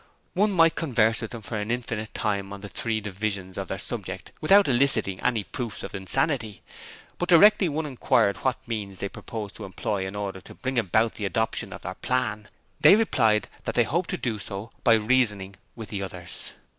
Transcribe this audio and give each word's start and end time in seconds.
One 0.33 0.49
might 0.51 0.73
converse 0.73 1.21
with 1.21 1.29
them 1.29 1.43
for 1.43 1.57
an 1.57 1.69
indefinite 1.69 2.15
time 2.15 2.51
on 2.51 2.61
the 2.61 2.67
three 2.69 2.99
divisions 3.01 3.55
of 3.55 3.67
their 3.67 3.77
subject 3.77 4.31
without 4.41 4.67
eliciting 4.67 5.19
any 5.21 5.43
proofs 5.43 5.83
of 5.83 5.93
insanity, 5.93 6.63
but 7.19 7.29
directly 7.29 7.69
one 7.69 7.85
inquired 7.85 8.37
what 8.37 8.57
means 8.67 8.97
they 8.97 9.09
proposed 9.09 9.55
to 9.57 9.63
employ 9.63 10.07
in 10.07 10.15
order 10.15 10.41
to 10.41 10.55
bring 10.55 10.79
about 10.79 11.13
the 11.13 11.25
adoption 11.25 11.71
of 11.71 11.83
their 11.83 11.93
plan, 11.93 12.47
they 12.79 12.95
replied 12.95 13.47
that 13.65 13.75
they 13.75 13.83
hoped 13.83 14.09
to 14.09 14.17
do 14.17 14.39
so 14.39 14.71
by 14.83 14.95
reasoning 14.95 15.55
with 15.75 15.89
the 15.89 16.01
others! 16.01 16.53